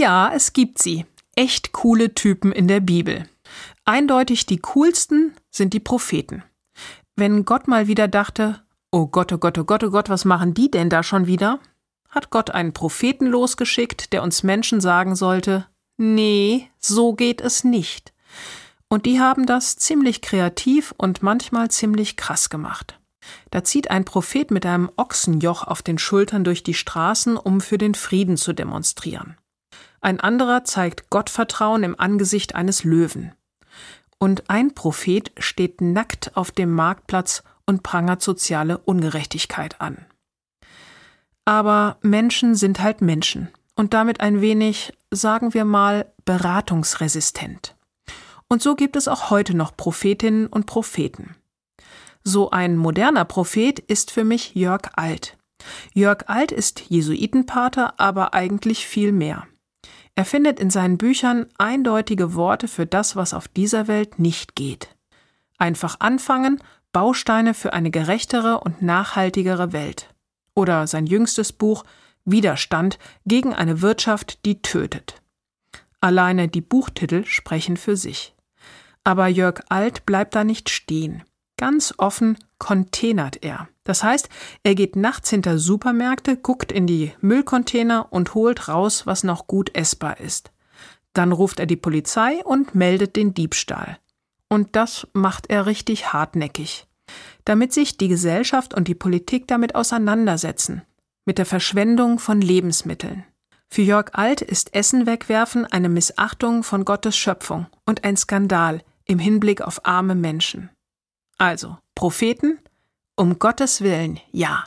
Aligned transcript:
Ja, 0.00 0.32
es 0.34 0.54
gibt 0.54 0.80
sie. 0.80 1.04
Echt 1.36 1.72
coole 1.72 2.14
Typen 2.14 2.52
in 2.52 2.68
der 2.68 2.80
Bibel. 2.80 3.28
Eindeutig 3.84 4.46
die 4.46 4.56
coolsten 4.56 5.34
sind 5.50 5.74
die 5.74 5.78
Propheten. 5.78 6.42
Wenn 7.16 7.44
Gott 7.44 7.68
mal 7.68 7.86
wieder 7.86 8.08
dachte, 8.08 8.62
oh 8.90 9.08
Gott, 9.08 9.30
oh 9.30 9.36
Gott, 9.36 9.58
oh 9.58 9.64
Gott, 9.64 9.84
oh 9.84 9.90
Gott, 9.90 10.08
was 10.08 10.24
machen 10.24 10.54
die 10.54 10.70
denn 10.70 10.88
da 10.88 11.02
schon 11.02 11.26
wieder? 11.26 11.60
Hat 12.08 12.30
Gott 12.30 12.50
einen 12.50 12.72
Propheten 12.72 13.26
losgeschickt, 13.26 14.14
der 14.14 14.22
uns 14.22 14.42
Menschen 14.42 14.80
sagen 14.80 15.16
sollte, 15.16 15.66
nee, 15.98 16.70
so 16.78 17.12
geht 17.12 17.42
es 17.42 17.62
nicht. 17.62 18.14
Und 18.88 19.04
die 19.04 19.20
haben 19.20 19.44
das 19.44 19.76
ziemlich 19.76 20.22
kreativ 20.22 20.94
und 20.96 21.22
manchmal 21.22 21.70
ziemlich 21.70 22.16
krass 22.16 22.48
gemacht. 22.48 22.98
Da 23.50 23.64
zieht 23.64 23.90
ein 23.90 24.06
Prophet 24.06 24.50
mit 24.50 24.64
einem 24.64 24.90
Ochsenjoch 24.96 25.64
auf 25.64 25.82
den 25.82 25.98
Schultern 25.98 26.42
durch 26.42 26.62
die 26.62 26.72
Straßen, 26.72 27.36
um 27.36 27.60
für 27.60 27.76
den 27.76 27.94
Frieden 27.94 28.38
zu 28.38 28.54
demonstrieren. 28.54 29.36
Ein 30.00 30.20
anderer 30.20 30.64
zeigt 30.64 31.10
Gottvertrauen 31.10 31.82
im 31.82 31.98
Angesicht 31.98 32.54
eines 32.54 32.84
Löwen. 32.84 33.32
Und 34.18 34.48
ein 34.48 34.74
Prophet 34.74 35.32
steht 35.38 35.80
nackt 35.80 36.36
auf 36.36 36.50
dem 36.50 36.72
Marktplatz 36.72 37.42
und 37.66 37.82
prangert 37.82 38.22
soziale 38.22 38.78
Ungerechtigkeit 38.78 39.80
an. 39.80 40.04
Aber 41.44 41.98
Menschen 42.02 42.54
sind 42.54 42.80
halt 42.80 43.00
Menschen 43.00 43.48
und 43.74 43.94
damit 43.94 44.20
ein 44.20 44.40
wenig, 44.40 44.92
sagen 45.10 45.54
wir 45.54 45.64
mal, 45.64 46.12
beratungsresistent. 46.24 47.76
Und 48.48 48.62
so 48.62 48.74
gibt 48.74 48.96
es 48.96 49.08
auch 49.08 49.30
heute 49.30 49.56
noch 49.56 49.76
Prophetinnen 49.76 50.46
und 50.46 50.66
Propheten. 50.66 51.36
So 52.24 52.50
ein 52.50 52.76
moderner 52.76 53.24
Prophet 53.24 53.78
ist 53.78 54.10
für 54.10 54.24
mich 54.24 54.54
Jörg 54.54 54.90
Alt. 54.94 55.38
Jörg 55.94 56.24
Alt 56.26 56.52
ist 56.52 56.80
Jesuitenpater, 56.88 57.98
aber 57.98 58.34
eigentlich 58.34 58.86
viel 58.86 59.12
mehr. 59.12 59.46
Er 60.20 60.26
findet 60.26 60.60
in 60.60 60.68
seinen 60.68 60.98
Büchern 60.98 61.46
eindeutige 61.56 62.34
Worte 62.34 62.68
für 62.68 62.84
das, 62.84 63.16
was 63.16 63.32
auf 63.32 63.48
dieser 63.48 63.88
Welt 63.88 64.18
nicht 64.18 64.54
geht. 64.54 64.94
Einfach 65.56 65.96
anfangen, 66.00 66.62
Bausteine 66.92 67.54
für 67.54 67.72
eine 67.72 67.90
gerechtere 67.90 68.60
und 68.60 68.82
nachhaltigere 68.82 69.72
Welt. 69.72 70.12
Oder 70.54 70.86
sein 70.86 71.06
jüngstes 71.06 71.54
Buch 71.54 71.84
Widerstand 72.26 72.98
gegen 73.24 73.54
eine 73.54 73.80
Wirtschaft, 73.80 74.44
die 74.44 74.60
tötet. 74.60 75.22
Alleine 76.02 76.48
die 76.48 76.60
Buchtitel 76.60 77.24
sprechen 77.24 77.78
für 77.78 77.96
sich. 77.96 78.34
Aber 79.04 79.26
Jörg 79.26 79.62
Alt 79.70 80.04
bleibt 80.04 80.34
da 80.34 80.44
nicht 80.44 80.68
stehen. 80.68 81.22
Ganz 81.60 81.92
offen 81.98 82.38
containert 82.56 83.44
er. 83.44 83.68
Das 83.84 84.02
heißt, 84.02 84.30
er 84.62 84.74
geht 84.74 84.96
nachts 84.96 85.28
hinter 85.28 85.58
Supermärkte, 85.58 86.38
guckt 86.38 86.72
in 86.72 86.86
die 86.86 87.12
Müllcontainer 87.20 88.10
und 88.10 88.32
holt 88.32 88.68
raus, 88.68 89.04
was 89.04 89.24
noch 89.24 89.46
gut 89.46 89.76
essbar 89.76 90.20
ist. 90.20 90.52
Dann 91.12 91.32
ruft 91.32 91.60
er 91.60 91.66
die 91.66 91.76
Polizei 91.76 92.42
und 92.46 92.74
meldet 92.74 93.14
den 93.14 93.34
Diebstahl. 93.34 93.98
Und 94.48 94.74
das 94.74 95.06
macht 95.12 95.50
er 95.50 95.66
richtig 95.66 96.14
hartnäckig. 96.14 96.86
Damit 97.44 97.74
sich 97.74 97.98
die 97.98 98.08
Gesellschaft 98.08 98.72
und 98.72 98.88
die 98.88 98.94
Politik 98.94 99.46
damit 99.46 99.74
auseinandersetzen. 99.74 100.80
Mit 101.26 101.36
der 101.36 101.44
Verschwendung 101.44 102.18
von 102.18 102.40
Lebensmitteln. 102.40 103.26
Für 103.68 103.82
Jörg 103.82 104.14
Alt 104.14 104.40
ist 104.40 104.74
Essen 104.74 105.04
wegwerfen 105.04 105.66
eine 105.66 105.90
Missachtung 105.90 106.62
von 106.62 106.86
Gottes 106.86 107.18
Schöpfung 107.18 107.66
und 107.84 108.02
ein 108.04 108.16
Skandal 108.16 108.80
im 109.04 109.18
Hinblick 109.18 109.60
auf 109.60 109.84
arme 109.84 110.14
Menschen. 110.14 110.70
Also, 111.40 111.78
Propheten? 111.94 112.60
Um 113.16 113.38
Gottes 113.38 113.80
Willen, 113.80 114.20
ja. 114.30 114.66